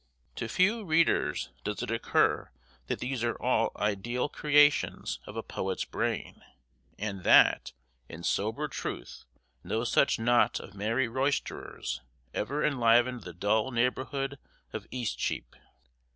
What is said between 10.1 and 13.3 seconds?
knot of merry roisterers ever enlivened